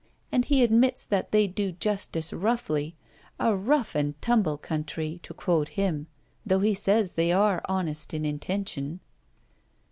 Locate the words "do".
1.45-1.73